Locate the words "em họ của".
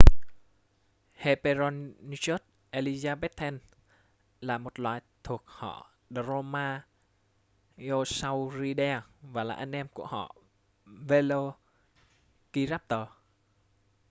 9.71-10.35